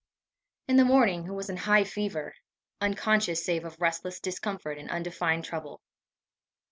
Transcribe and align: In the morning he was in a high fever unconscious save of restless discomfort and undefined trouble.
In 0.67 0.77
the 0.77 0.83
morning 0.83 1.25
he 1.25 1.29
was 1.29 1.51
in 1.51 1.57
a 1.57 1.61
high 1.61 1.83
fever 1.83 2.33
unconscious 2.81 3.45
save 3.45 3.65
of 3.65 3.79
restless 3.79 4.19
discomfort 4.19 4.79
and 4.79 4.89
undefined 4.89 5.45
trouble. 5.45 5.79